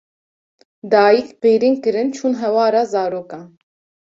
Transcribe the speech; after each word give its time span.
Dayîk 0.91 1.27
qîrîn 1.41 1.75
kirin 1.83 2.09
çûn 2.15 2.33
hewara 2.41 2.83
zarokan 2.91 3.45